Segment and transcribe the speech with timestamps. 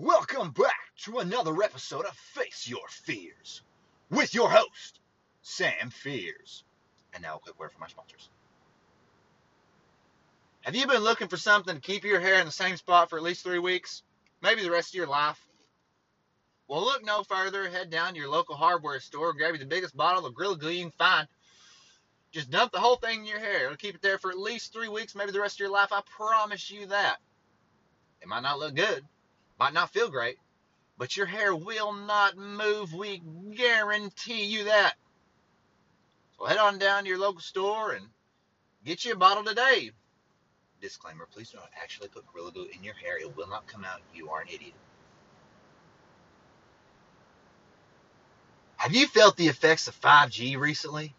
[0.00, 3.62] Welcome back to another episode of Face Your Fears
[4.12, 5.00] with your host,
[5.42, 6.62] Sam Fears.
[7.12, 8.28] And now a quick word from my sponsors.
[10.60, 13.16] Have you been looking for something to keep your hair in the same spot for
[13.16, 14.04] at least three weeks?
[14.40, 15.44] Maybe the rest of your life?
[16.68, 17.68] Well, look no further.
[17.68, 20.70] Head down to your local hardware store, grab you the biggest bottle of Gorilla Glue
[20.70, 21.26] you can find.
[22.30, 23.64] Just dump the whole thing in your hair.
[23.64, 25.88] It'll keep it there for at least three weeks, maybe the rest of your life.
[25.90, 27.16] I promise you that.
[28.22, 29.04] It might not look good,
[29.58, 30.38] might not feel great,
[30.96, 32.94] but your hair will not move.
[32.94, 33.22] We
[33.54, 34.94] guarantee you that.
[36.38, 38.06] So head on down to your local store and
[38.84, 39.90] get you a bottle today.
[40.80, 43.18] Disclaimer, please do not actually put Gorilla Glue in your hair.
[43.18, 44.00] It will not come out.
[44.14, 44.74] You are an idiot.
[48.76, 51.14] Have you felt the effects of 5G recently?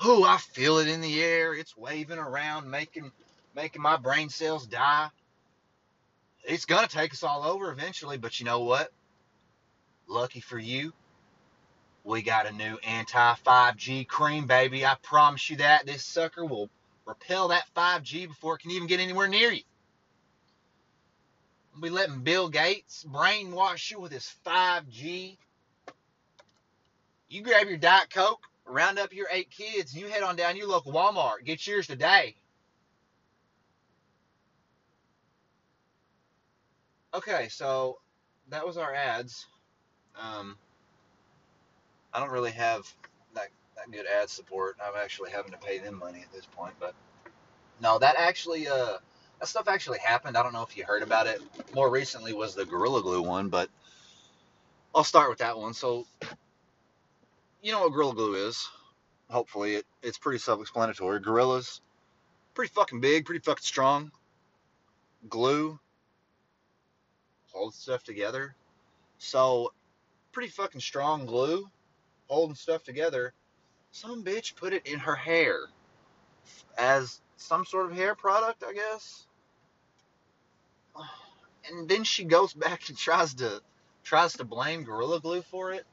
[0.00, 1.54] Oh, I feel it in the air.
[1.54, 3.12] It's waving around, making
[3.54, 5.08] making my brain cells die.
[6.46, 8.92] It's gonna take us all over eventually, but you know what?
[10.06, 10.92] Lucky for you,
[12.04, 14.86] we got a new anti 5G cream, baby.
[14.86, 15.86] I promise you that.
[15.86, 16.70] This sucker will
[17.04, 19.62] repel that 5G before it can even get anywhere near you.
[21.72, 25.36] We'll be letting Bill Gates brainwash you with his 5G.
[27.28, 30.52] You grab your Diet Coke, round up your eight kids, and you head on down
[30.52, 31.44] to your local Walmart.
[31.44, 32.36] Get yours today.
[37.16, 37.96] Okay, so
[38.50, 39.46] that was our ads.
[40.20, 40.58] Um,
[42.12, 42.86] I don't really have
[43.34, 44.76] that, that good ad support.
[44.84, 46.94] I'm actually having to pay them money at this point, but
[47.80, 48.98] no, that actually, uh,
[49.40, 50.36] that stuff actually happened.
[50.36, 51.40] I don't know if you heard about it.
[51.74, 53.70] More recently was the Gorilla Glue one, but
[54.94, 55.72] I'll start with that one.
[55.72, 56.06] So,
[57.62, 58.68] you know what Gorilla Glue is.
[59.30, 61.20] Hopefully, it, it's pretty self-explanatory.
[61.20, 61.80] Gorillas,
[62.52, 64.12] pretty fucking big, pretty fucking strong.
[65.30, 65.80] Glue
[67.56, 68.54] holds stuff together.
[69.18, 69.72] So,
[70.32, 71.68] pretty fucking strong glue
[72.28, 73.32] holding stuff together.
[73.92, 75.60] Some bitch put it in her hair
[76.76, 79.26] as some sort of hair product, I guess.
[81.68, 83.60] And then she goes back and tries to
[84.04, 85.84] tries to blame Gorilla Glue for it.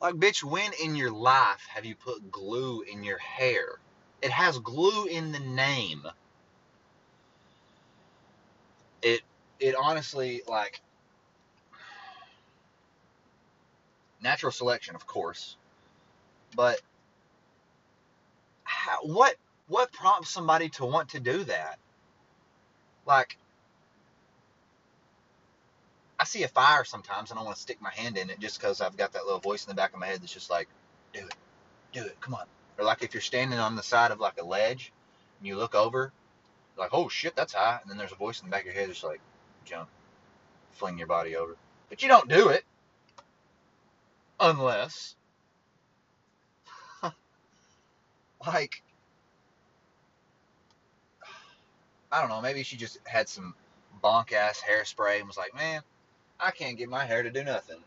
[0.00, 3.78] Like, bitch, when in your life have you put glue in your hair?
[4.20, 6.02] It has glue in the name.
[9.00, 9.22] It
[9.64, 10.80] it honestly like
[14.22, 15.56] natural selection, of course,
[16.54, 16.80] but
[18.64, 19.36] how, what
[19.68, 21.78] what prompts somebody to want to do that?
[23.06, 23.38] Like,
[26.20, 28.60] I see a fire sometimes and I want to stick my hand in it just
[28.60, 30.68] because I've got that little voice in the back of my head that's just like,
[31.14, 31.34] do it,
[31.92, 32.44] do it, come on.
[32.78, 34.92] Or like if you're standing on the side of like a ledge
[35.38, 36.12] and you look over,
[36.76, 37.78] like, oh shit, that's high.
[37.80, 39.20] And then there's a voice in the back of your head that's like,
[39.64, 39.88] jump,
[40.72, 41.56] fling your body over.
[41.88, 42.64] But you don't do it
[44.40, 45.16] unless,
[48.46, 48.82] like,
[52.12, 53.54] I don't know, maybe she just had some
[54.02, 55.82] bonk ass hairspray and was like, man,
[56.38, 57.78] I can't get my hair to do nothing.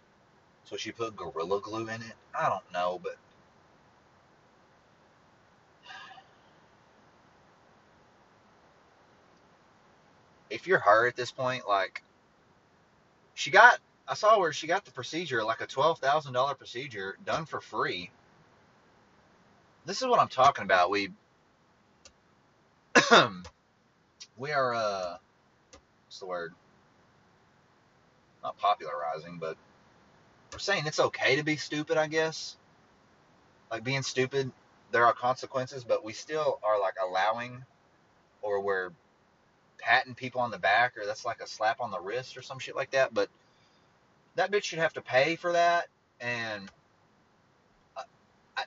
[0.65, 2.13] So she put Gorilla Glue in it.
[2.37, 3.17] I don't know, but
[10.49, 12.03] if you're her at this point, like,
[13.33, 17.61] she got, I saw where she got the procedure, like a $12,000 procedure done for
[17.61, 18.11] free.
[19.85, 20.89] This is what I'm talking about.
[20.89, 21.09] We,
[24.37, 25.17] we are, uh,
[26.05, 26.53] what's the word?
[28.43, 29.57] Not popularizing, but
[30.51, 32.55] we're saying it's okay to be stupid, I guess.
[33.71, 34.51] Like being stupid,
[34.91, 37.63] there are consequences, but we still are like allowing
[38.41, 38.91] or we're
[39.77, 42.59] patting people on the back or that's like a slap on the wrist or some
[42.59, 43.13] shit like that.
[43.13, 43.29] But
[44.35, 45.87] that bitch should have to pay for that.
[46.19, 46.69] And
[47.95, 48.03] I,
[48.55, 48.63] I,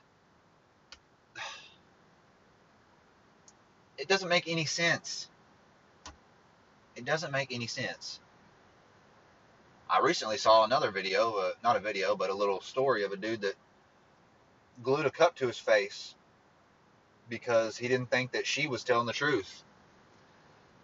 [3.97, 5.29] it doesn't make any sense.
[6.95, 8.19] It doesn't make any sense.
[9.89, 13.17] I recently saw another video, uh, not a video, but a little story of a
[13.17, 13.55] dude that
[14.81, 16.15] glued a cup to his face
[17.27, 19.63] because he didn't think that she was telling the truth.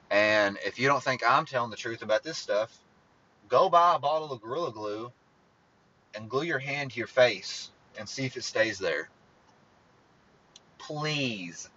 [0.09, 2.77] And if you don't think I'm telling the truth about this stuff,
[3.49, 5.11] go buy a bottle of Gorilla Glue
[6.15, 9.09] and glue your hand to your face and see if it stays there.
[10.77, 11.69] Please.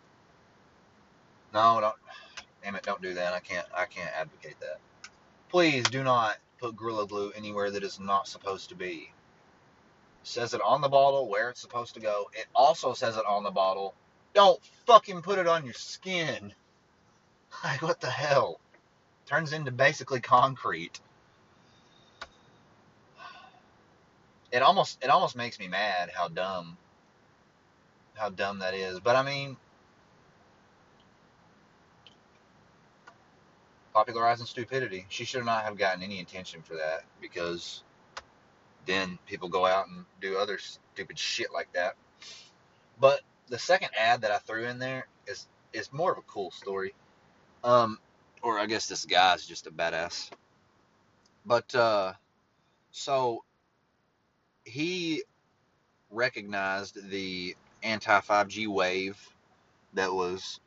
[1.53, 1.95] No, don't.
[2.63, 3.33] Damn it, don't do that.
[3.33, 3.67] I can't.
[3.77, 4.79] I can't advocate that.
[5.49, 9.11] Please do not put Gorilla Glue anywhere that is not supposed to be.
[10.23, 12.31] It says it on the bottle where it's supposed to go.
[12.35, 13.95] It also says it on the bottle.
[14.35, 16.53] Don't fucking put it on your skin.
[17.65, 18.61] Like, what the hell?
[19.27, 21.01] Turns into basically concrete.
[24.51, 26.77] It almost it almost makes me mad how dumb
[28.15, 28.99] how dumb that is.
[28.99, 29.57] But I mean
[33.93, 35.07] popularizing stupidity.
[35.09, 37.83] She should not have gotten any attention for that because
[38.87, 41.95] then people go out and do other stupid shit like that.
[42.99, 46.51] But the second ad that I threw in there is is more of a cool
[46.51, 46.95] story.
[47.63, 47.99] Um,
[48.43, 50.31] or I guess this guy's just a badass.
[51.45, 52.13] But uh,
[52.91, 53.45] so
[54.65, 55.25] he
[56.11, 59.19] recognized the anti 5G wave
[59.95, 60.61] that was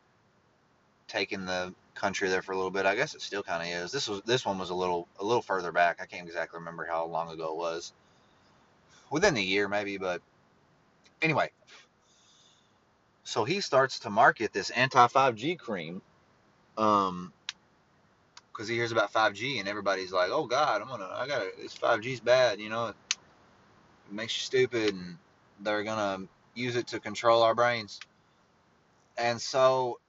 [1.07, 2.85] taking the country there for a little bit.
[2.85, 3.91] I guess it still kind of is.
[3.91, 5.99] This was this one was a little a little further back.
[6.01, 7.93] I can't exactly remember how long ago it was.
[9.11, 10.21] Within the year maybe, but
[11.21, 11.51] anyway.
[13.23, 16.01] So he starts to market this anti 5G cream
[16.77, 17.31] um
[18.51, 21.75] because he hears about 5G and everybody's like, "Oh God, I'm gonna, I gotta, this
[21.77, 22.95] 5G's bad," you know, it
[24.11, 25.17] makes you stupid, and
[25.61, 27.99] they're gonna use it to control our brains.
[29.17, 29.99] And so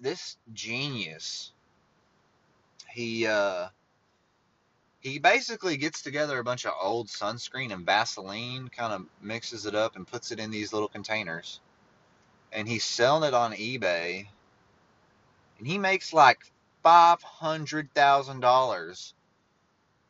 [0.00, 1.52] this genius,
[2.90, 3.68] he uh,
[5.00, 9.74] he basically gets together a bunch of old sunscreen and Vaseline, kind of mixes it
[9.74, 11.60] up and puts it in these little containers,
[12.52, 14.26] and he's selling it on eBay,
[15.58, 16.38] and he makes like
[16.82, 19.14] five hundred thousand dollars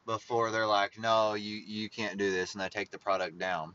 [0.06, 3.74] before they're like, no, you you can't do this, and they take the product down.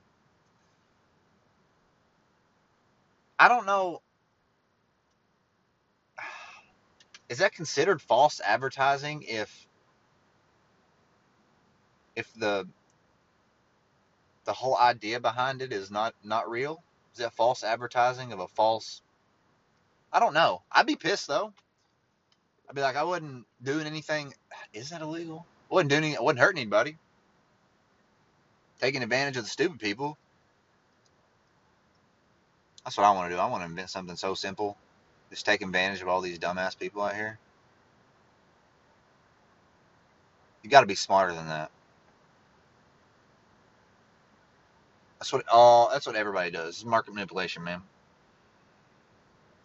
[3.39, 4.01] I don't know.
[7.29, 9.67] Is that considered false advertising if
[12.15, 12.67] if the
[14.45, 16.83] the whole idea behind it is not not real?
[17.13, 19.01] Is that false advertising of a false?
[20.11, 20.63] I don't know.
[20.71, 21.53] I'd be pissed though.
[22.69, 24.33] I'd be like, I wasn't doing anything.
[24.73, 25.47] Is that illegal?
[25.71, 26.17] I wasn't doing.
[26.17, 26.97] I wasn't hurting anybody.
[28.81, 30.17] Taking advantage of the stupid people.
[32.85, 33.41] That's what I want to do.
[33.41, 34.77] I want to invent something so simple.
[35.31, 37.39] Just take advantage of all these dumbass people out here.
[40.63, 41.71] You got to be smarter than that.
[45.19, 45.89] That's what all.
[45.91, 46.75] That's what everybody does.
[46.77, 47.81] It's market manipulation, man.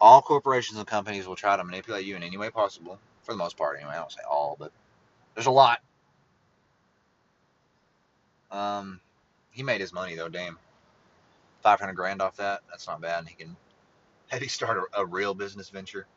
[0.01, 2.99] All corporations and companies will try to manipulate you in any way possible.
[3.23, 3.93] For the most part, anyway.
[3.93, 4.71] I don't say all, but
[5.35, 5.79] there's a lot.
[8.51, 9.01] Um,
[9.51, 10.29] he made his money though.
[10.29, 10.57] Damn,
[11.63, 12.61] five hundred grand off that.
[12.69, 13.27] That's not bad.
[13.27, 13.55] He can
[14.33, 16.07] maybe start a, a real business venture.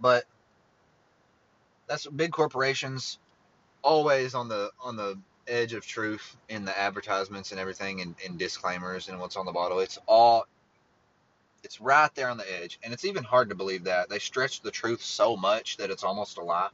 [0.00, 0.24] But
[1.88, 3.18] that's big corporations
[3.82, 8.38] always on the on the edge of truth in the advertisements and everything and, and
[8.38, 9.80] disclaimers and what's on the bottle.
[9.80, 10.46] It's all
[11.62, 12.78] it's right there on the edge.
[12.82, 14.08] And it's even hard to believe that.
[14.08, 16.68] They stretch the truth so much that it's almost a lie.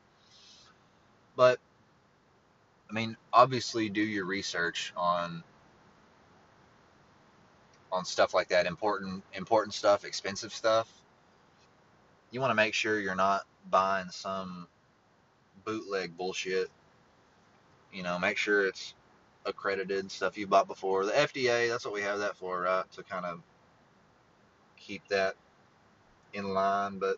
[1.36, 1.58] But
[2.90, 5.42] I mean, obviously do your research on
[7.90, 10.88] on stuff like that, important important stuff, expensive stuff.
[12.30, 14.66] You want to make sure you're not buying some
[15.64, 16.68] bootleg bullshit.
[17.92, 18.94] You know, make sure it's
[19.46, 21.04] accredited stuff you bought before.
[21.04, 22.90] The FDA, that's what we have that for, right?
[22.92, 23.40] To kind of
[24.86, 25.34] keep that
[26.32, 27.16] in line, but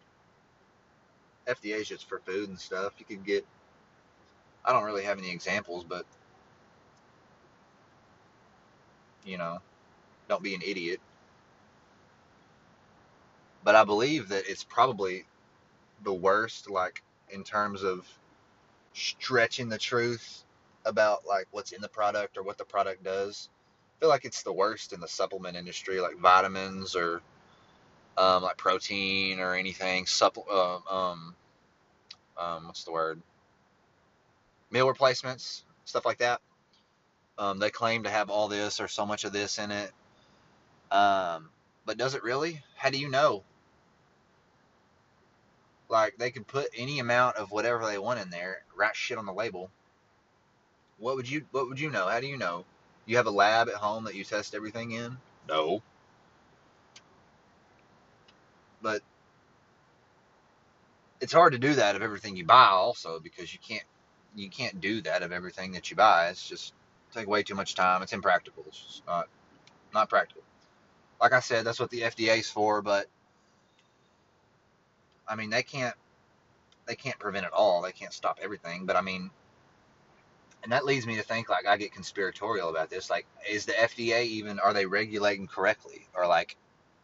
[1.47, 2.93] FDA is just for food and stuff.
[2.99, 3.47] You could get
[4.65, 6.05] I don't really have any examples, but
[9.25, 9.59] you know,
[10.29, 11.01] don't be an idiot.
[13.65, 15.25] But I believe that it's probably
[16.05, 18.07] the worst, like in terms of
[18.93, 20.45] stretching the truth
[20.85, 23.49] about like what's in the product or what the product does.
[23.97, 27.23] I feel like it's the worst in the supplement industry, like vitamins or
[28.17, 30.07] um, like protein or anything.
[30.07, 31.35] Supple, uh, um,
[32.39, 33.21] um, what's the word?
[34.71, 36.41] Meal replacements, stuff like that.
[37.39, 39.93] Um, they claim to have all this or so much of this in it.
[40.91, 41.51] Um,
[41.85, 42.63] but does it really?
[42.77, 43.43] How do you know?
[45.89, 49.27] Like they could put any amount of whatever they want in there, write shit on
[49.27, 49.71] the label.
[50.99, 52.09] What would you what would you know?
[52.09, 52.65] How do you know?
[53.05, 55.17] You have a lab at home that you test everything in?
[55.49, 55.83] No.
[58.83, 59.03] But
[61.21, 63.85] it's hard to do that of everything you buy also because you can't
[64.35, 66.29] you can't do that of everything that you buy.
[66.29, 66.75] It's just
[67.13, 68.03] take way too much time.
[68.03, 68.65] It's impractical.
[68.69, 69.29] It's just not
[69.95, 70.43] not practical.
[71.21, 73.07] Like I said, that's what the FDA is for, but
[75.29, 75.97] I mean they can't
[76.87, 77.83] they can't prevent it all.
[77.83, 78.87] They can't stop everything.
[78.87, 79.31] But I mean
[80.67, 83.09] and that leads me to think like I get conspiratorial about this.
[83.09, 86.09] Like, is the FDA even are they regulating correctly?
[86.13, 86.57] Or like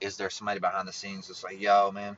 [0.02, 2.16] is there somebody behind the scenes that's like, yo, man,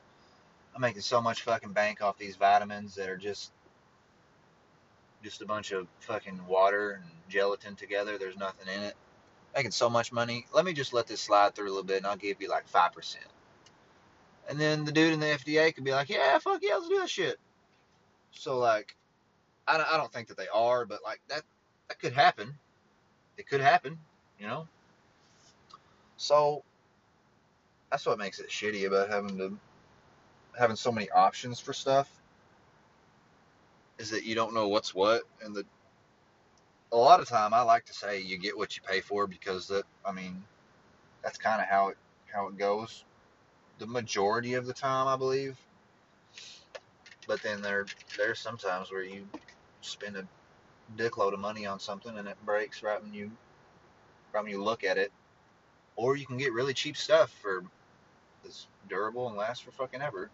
[0.73, 3.51] I'm making so much fucking bank off these vitamins that are just
[5.23, 8.17] just a bunch of fucking water and gelatin together.
[8.17, 8.95] There's nothing in it.
[9.55, 10.45] Making so much money.
[10.53, 12.67] Let me just let this slide through a little bit, and I'll give you like
[12.67, 13.25] five percent.
[14.49, 16.99] And then the dude in the FDA could be like, "Yeah, fuck yeah, let's do
[16.99, 17.39] that shit."
[18.31, 18.95] So like,
[19.67, 21.43] I don't, I don't think that they are, but like that
[21.87, 22.53] that could happen.
[23.37, 23.97] It could happen,
[24.39, 24.67] you know.
[26.17, 26.63] So
[27.95, 29.57] that's what makes it shitty about having to
[30.59, 32.11] having so many options for stuff
[33.99, 35.63] is that you don't know what's what and the
[36.91, 39.69] a lot of time I like to say you get what you pay for because
[39.69, 40.43] that I mean
[41.23, 41.97] that's kind of how it
[42.33, 43.05] how it goes
[43.79, 45.57] the majority of the time I believe.
[47.27, 47.85] But then there
[48.17, 49.25] there's sometimes where you
[49.79, 50.27] spend a
[50.97, 53.31] dickload of money on something and it breaks right when you
[54.33, 55.13] right when you look at it.
[55.95, 57.63] Or you can get really cheap stuff for
[58.45, 60.29] that's durable and lasts for fucking ever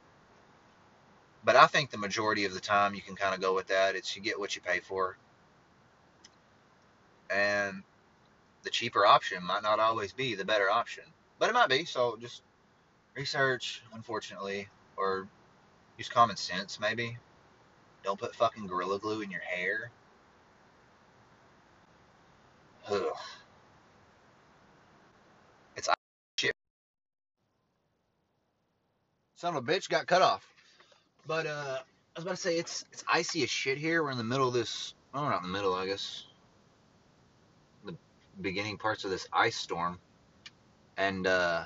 [1.43, 3.95] but I think the majority of the time you can kind of go with that.
[3.95, 5.17] It's you get what you pay for.
[7.29, 7.83] And
[8.63, 11.03] the cheaper option might not always be the better option,
[11.39, 11.85] but it might be.
[11.85, 12.43] So just
[13.15, 15.27] research, unfortunately, or
[15.97, 17.17] use common sense maybe.
[18.03, 19.91] Don't put fucking Gorilla Glue in your hair.
[22.89, 23.15] Ugh.
[25.75, 25.89] It's
[26.37, 26.53] shit.
[29.41, 30.47] Son of a bitch got cut off.
[31.25, 34.03] But uh, I was about to say it's it's icy as shit here.
[34.03, 34.93] We're in the middle of this.
[35.15, 36.27] Oh, not in the middle, I guess.
[37.83, 37.95] The
[38.39, 39.97] beginning parts of this ice storm,
[40.95, 41.63] and uh,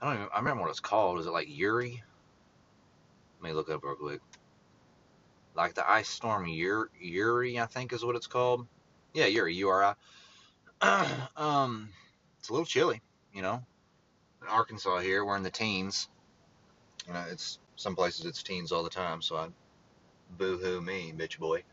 [0.00, 0.28] I don't even.
[0.32, 1.18] I remember what it's called.
[1.18, 2.00] Is it like Uri?
[3.40, 4.20] Let me look up real quick.
[5.56, 8.68] Like the ice storm Uri, Uri I think is what it's called.
[9.14, 9.96] Yeah, Uri, U R
[10.80, 11.28] I.
[11.36, 11.88] um,
[12.38, 13.00] it's a little chilly,
[13.34, 13.64] you know.
[14.42, 16.04] In Arkansas here, we're in the teens
[17.08, 19.48] you know, it's some places it's teens all the time, so I
[20.38, 21.64] boo-hoo me, bitch boy.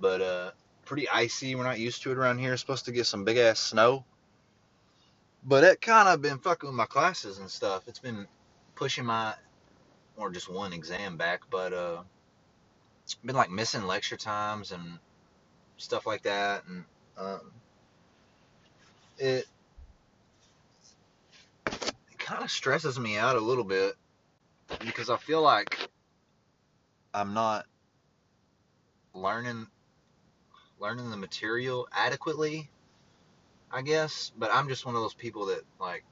[0.00, 0.50] But uh,
[0.84, 1.54] pretty icy.
[1.56, 2.56] We're not used to it around here.
[2.56, 4.04] supposed to get some big ass snow.
[5.44, 7.84] But it kind of been fucking with my classes and stuff.
[7.88, 8.26] It's been
[8.76, 9.34] pushing my,
[10.16, 12.02] or just one exam back, but uh,
[13.04, 14.98] it's been like missing lecture times and
[15.78, 16.84] stuff like that, and
[17.18, 17.52] um,
[19.18, 19.46] it
[22.30, 23.94] kind of stresses me out a little bit
[24.78, 25.88] because I feel like
[27.12, 27.66] I'm not
[29.12, 29.66] learning
[30.78, 32.70] learning the material adequately,
[33.72, 34.30] I guess.
[34.38, 36.04] But I'm just one of those people that like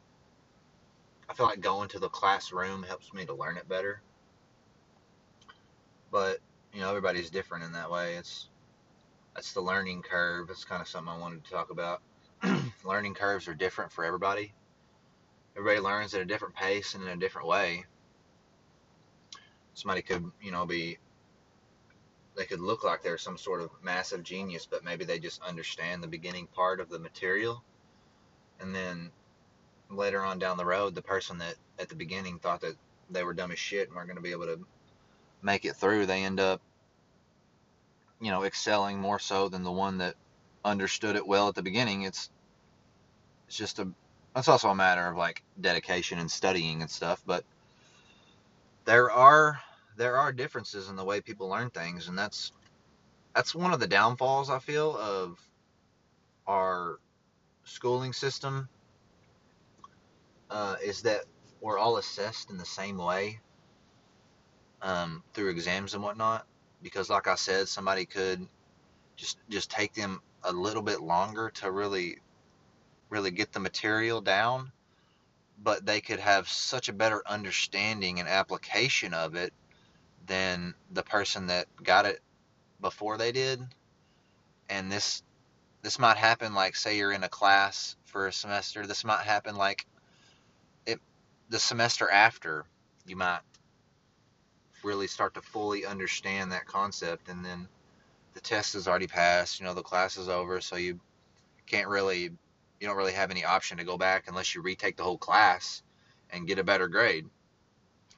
[1.29, 4.03] I feel like going to the classroom helps me to learn it better.
[6.11, 6.39] But
[6.75, 8.17] you know, everybody's different in that way.
[8.17, 8.49] It's
[9.37, 10.51] that's the learning curve.
[10.51, 12.03] It's kind of something I wanted to talk about.
[12.85, 14.53] learning curves are different for everybody.
[15.59, 17.85] Everybody learns at a different pace and in a different way
[19.79, 20.99] somebody could, you know, be
[22.37, 26.03] they could look like they're some sort of massive genius, but maybe they just understand
[26.03, 27.63] the beginning part of the material.
[28.61, 29.11] And then
[29.91, 32.77] later on down the road, the person that at the beginning thought that
[33.11, 34.61] they were dumb as shit and weren't going to be able to
[35.43, 36.61] make it through, they end up,
[38.21, 40.15] you know, excelling more so than the one that
[40.65, 42.03] understood it well at the beginning.
[42.03, 42.31] It's
[43.47, 43.89] it's just a
[44.39, 47.43] that's also a matter of like dedication and studying and stuff, but
[48.85, 49.59] there are
[49.97, 52.53] there are differences in the way people learn things, and that's
[53.35, 55.41] that's one of the downfalls I feel of
[56.47, 57.01] our
[57.65, 58.69] schooling system
[60.51, 61.25] uh, is that
[61.61, 63.41] we're all assessed in the same way
[64.83, 66.47] um, through exams and whatnot.
[66.81, 68.47] Because, like I said, somebody could
[69.17, 72.19] just just take them a little bit longer to really
[73.11, 74.73] really get the material down,
[75.63, 79.53] but they could have such a better understanding and application of it
[80.27, 82.21] than the person that got it
[82.81, 83.61] before they did.
[84.69, 85.23] And this
[85.83, 88.87] this might happen like say you're in a class for a semester.
[88.87, 89.87] This might happen like
[90.87, 91.01] it
[91.49, 92.65] the semester after
[93.07, 93.41] you might
[94.85, 97.69] really start to fully understand that concept and then
[98.35, 101.01] the test is already passed, you know, the class is over, so you
[101.67, 102.31] can't really
[102.81, 105.83] you don't really have any option to go back unless you retake the whole class
[106.31, 107.27] and get a better grade.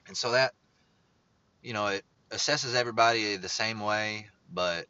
[0.07, 0.53] And so that
[1.61, 4.85] you know, it assesses everybody the same way, but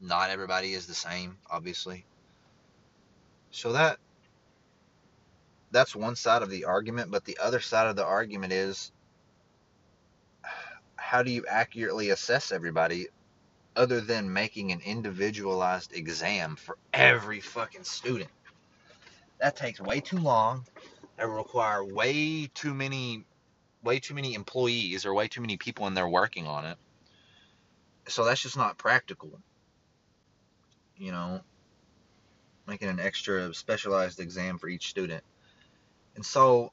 [0.00, 2.04] not everybody is the same, obviously.
[3.50, 3.98] So that
[5.70, 8.90] that's one side of the argument, but the other side of the argument is
[10.96, 13.08] how do you accurately assess everybody
[13.78, 18.30] other than making an individualized exam for every fucking student?
[19.40, 20.66] That takes way too long.
[21.16, 23.24] That require way too many
[23.84, 26.76] way too many employees or way too many people in there working on it.
[28.08, 29.30] so that's just not practical.
[30.96, 31.40] You know,
[32.66, 35.22] making an extra specialized exam for each student.
[36.16, 36.72] And so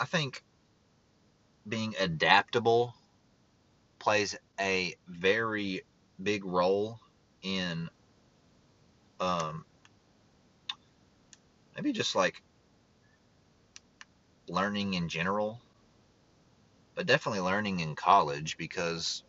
[0.00, 0.42] I think
[1.68, 2.94] being adaptable
[4.00, 5.82] plays a very
[6.20, 6.98] big role
[7.42, 7.88] in
[9.20, 9.64] um,
[11.76, 12.42] maybe just like
[14.48, 15.60] learning in general,
[16.94, 19.22] but definitely learning in college because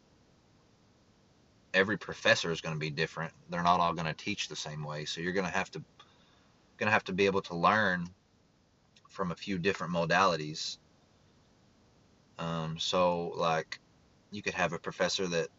[1.73, 3.33] every professor is going to be different.
[3.49, 5.83] They're not all going to teach the same way, so you're going to have to
[6.77, 8.09] going to have to be able to learn
[9.09, 10.77] from a few different modalities.
[12.39, 13.79] Um, so like
[14.31, 15.49] you could have a professor that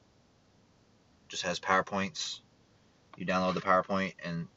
[1.29, 2.41] just has PowerPoints.
[3.17, 4.49] You download the PowerPoint and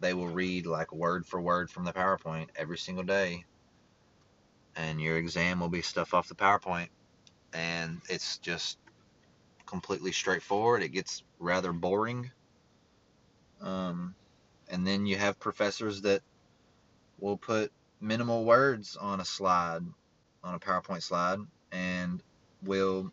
[0.00, 3.44] they will read like word for word from the PowerPoint every single day.
[4.76, 6.88] And your exam will be stuff off the PowerPoint.
[7.52, 8.78] And it's just
[9.66, 10.82] completely straightforward.
[10.82, 12.30] It gets rather boring.
[13.60, 14.14] Um,
[14.68, 16.22] and then you have professors that
[17.18, 19.82] will put minimal words on a slide,
[20.44, 21.40] on a PowerPoint slide,
[21.72, 22.22] and
[22.62, 23.12] will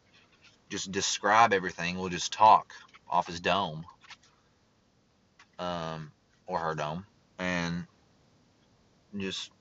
[0.70, 1.98] just describe everything.
[1.98, 2.74] We'll just talk
[3.10, 3.86] off his dome
[5.60, 6.12] um,
[6.48, 7.06] or her dome,
[7.40, 7.86] and
[9.18, 9.52] just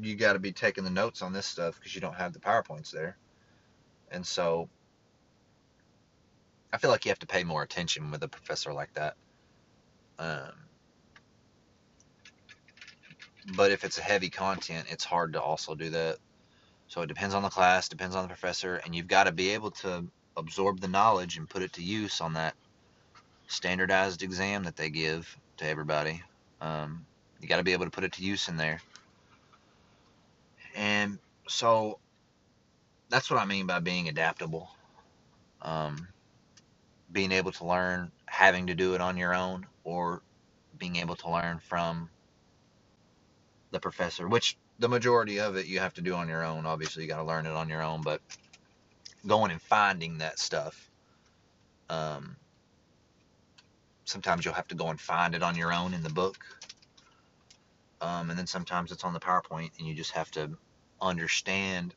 [0.00, 2.38] you got to be taking the notes on this stuff because you don't have the
[2.38, 3.16] powerpoints there,
[4.10, 4.68] and so
[6.72, 9.14] I feel like you have to pay more attention with a professor like that.
[10.18, 10.52] Um,
[13.56, 16.18] but if it's a heavy content, it's hard to also do that.
[16.88, 19.50] So it depends on the class, depends on the professor, and you've got to be
[19.50, 22.54] able to absorb the knowledge and put it to use on that
[23.46, 26.22] standardized exam that they give to everybody.
[26.60, 27.04] Um,
[27.40, 28.80] you got to be able to put it to use in there.
[30.74, 31.98] And so
[33.10, 34.70] that's what I mean by being adaptable.
[35.60, 36.08] Um,
[37.10, 40.22] being able to learn, having to do it on your own, or
[40.78, 42.08] being able to learn from
[43.72, 46.66] the professor, which the majority of it you have to do on your own.
[46.66, 48.20] Obviously, you got to learn it on your own, but
[49.26, 50.90] going and finding that stuff.
[51.90, 52.36] Um,
[54.04, 56.38] sometimes you'll have to go and find it on your own in the book.
[58.00, 60.56] Um, and then sometimes it's on the PowerPoint, and you just have to
[61.00, 61.94] understand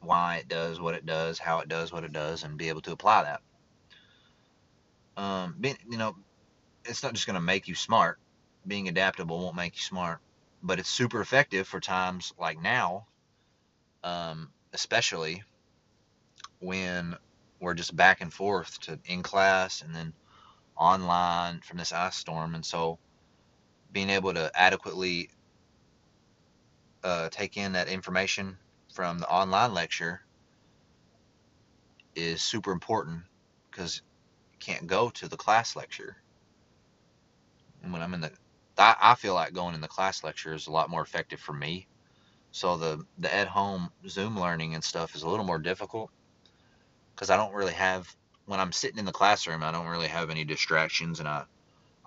[0.00, 2.82] why it does what it does, how it does what it does, and be able
[2.82, 3.40] to apply that.
[5.20, 6.14] Um, being, you know,
[6.84, 8.18] it's not just going to make you smart.
[8.66, 10.20] Being adaptable won't make you smart,
[10.62, 13.06] but it's super effective for times like now,
[14.02, 15.42] um, especially
[16.60, 17.16] when
[17.60, 20.12] we're just back and forth to in class and then
[20.76, 22.54] online from this ice storm.
[22.54, 22.98] And so
[23.92, 25.30] being able to adequately
[27.02, 28.56] uh, take in that information
[28.92, 30.20] from the online lecture
[32.14, 33.22] is super important
[33.70, 34.02] because
[34.52, 36.16] you can't go to the class lecture.
[37.82, 38.32] And when I'm in the,
[38.78, 41.52] I, I feel like going in the class lecture is a lot more effective for
[41.52, 41.86] me.
[42.52, 46.10] So the the at home Zoom learning and stuff is a little more difficult
[47.14, 48.14] because I don't really have
[48.46, 51.44] when I'm sitting in the classroom, I don't really have any distractions, and I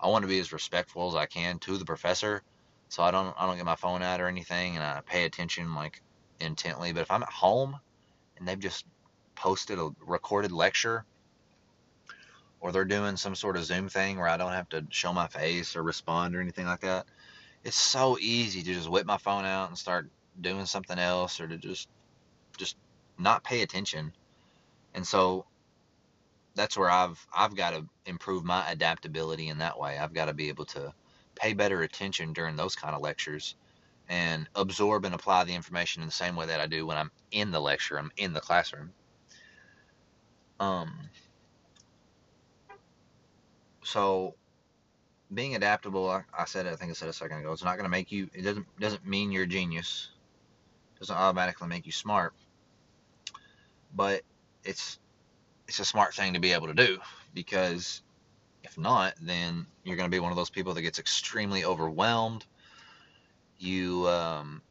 [0.02, 2.44] I want to be as respectful as I can to the professor,
[2.90, 5.76] so I don't I don't get my phone out or anything, and I pay attention
[5.76, 6.02] like
[6.40, 6.94] intently.
[6.94, 7.80] But if I'm at home
[8.38, 8.86] and they've just
[9.36, 11.06] posted a recorded lecture,
[12.62, 15.28] or they're doing some sort of Zoom thing where I don't have to show my
[15.28, 17.08] face or respond or anything like that,
[17.64, 21.48] it's so easy to just whip my phone out and start doing something else, or
[21.48, 21.90] to just
[22.58, 22.78] just
[23.18, 24.14] not pay attention.
[24.94, 25.46] And so
[26.56, 29.98] that's where I've I've got to improve my adaptability in that way.
[29.98, 30.94] I've got to be able to
[31.36, 33.56] pay better attention during those kind of lectures
[34.10, 37.12] and absorb and apply the information in the same way that I do when I'm
[37.32, 38.92] in the lecture, I'm in the classroom.
[40.60, 41.10] Um
[43.92, 44.36] so
[45.34, 47.76] being adaptable, I, I said it, I think I said a second ago, it's not
[47.76, 50.10] going to make you it doesn't doesn't mean you're a genius.
[50.96, 52.34] It doesn't automatically make you smart.
[53.94, 54.22] But
[54.64, 55.00] it's
[55.68, 57.00] it's a smart thing to be able to do
[57.34, 58.02] because
[58.64, 62.46] if not, then you're going to be one of those people that gets extremely overwhelmed.
[63.60, 64.62] You um,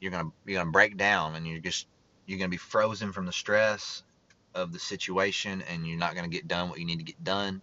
[0.00, 1.88] you're gonna you're gonna break down, and you're just
[2.26, 4.02] you're gonna be frozen from the stress
[4.54, 7.60] of the situation, and you're not gonna get done what you need to get done.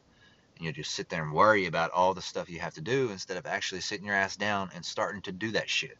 [0.59, 3.37] You'll just sit there and worry about all the stuff you have to do instead
[3.37, 5.97] of actually sitting your ass down and starting to do that shit.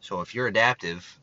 [0.00, 1.18] So if you're adaptive,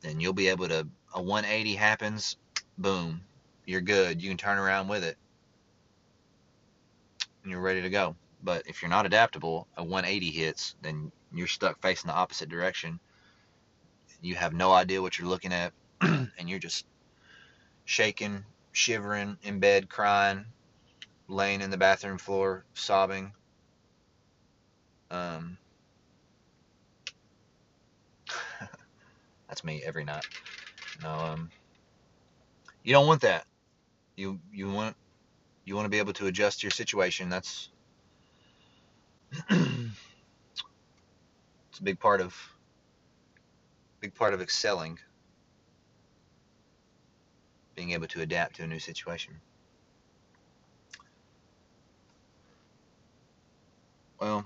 [0.00, 2.36] then you'll be able to a 180 happens,
[2.76, 3.22] boom,
[3.64, 4.22] you're good.
[4.22, 5.16] You can turn around with it.
[7.42, 8.16] And you're ready to go.
[8.42, 13.00] But if you're not adaptable, a 180 hits, then you're stuck facing the opposite direction.
[14.20, 16.86] You have no idea what you're looking at, and you're just
[17.84, 18.44] shaking,
[18.78, 20.44] shivering in bed, crying,
[21.26, 23.32] laying in the bathroom floor, sobbing.
[25.10, 25.58] Um,
[29.48, 30.24] that's me every night.
[31.02, 31.50] No, um,
[32.84, 33.44] you don't want that.
[34.16, 34.96] You you want
[35.64, 37.28] you want to be able to adjust your situation.
[37.28, 37.70] That's
[39.50, 39.90] it's
[41.80, 42.34] a big part of
[44.00, 44.98] big part of excelling.
[47.78, 49.34] Being able to adapt to a new situation.
[54.20, 54.44] Well,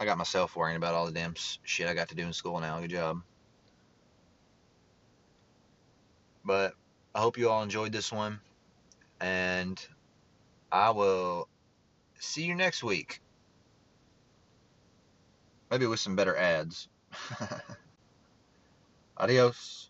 [0.00, 2.58] I got myself worrying about all the damn shit I got to do in school
[2.58, 2.80] now.
[2.80, 3.20] Good job.
[6.44, 6.74] But
[7.14, 8.40] I hope you all enjoyed this one.
[9.20, 9.80] And
[10.72, 11.48] I will
[12.18, 13.20] see you next week.
[15.70, 16.88] Maybe with some better ads.
[19.16, 19.89] Adios.